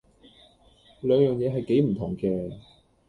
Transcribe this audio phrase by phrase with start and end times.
[1.01, 2.57] 兩樣嘢係幾唔同嘅